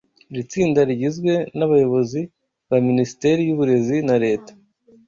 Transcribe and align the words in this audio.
Iri 0.31 0.43
tsinda 0.51 0.79
rigizwe 0.89 1.33
n'abayobozi 1.57 2.21
ba 2.69 2.77
minisiteri 2.87 3.41
y'uburezi 3.43 3.95
na 4.07 4.15
leta 4.23 4.51